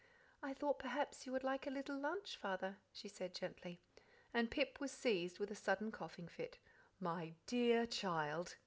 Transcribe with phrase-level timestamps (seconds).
[0.41, 3.79] "I thought perhaps you would like a little lunch, Father," she said gently;
[4.33, 6.57] and Pip was seized with a sudden coughing fit.
[6.99, 8.55] "My DEAR child!"